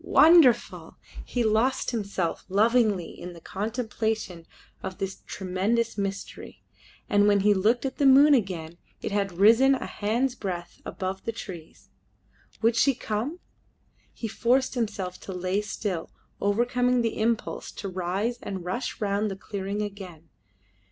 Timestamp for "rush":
18.65-18.99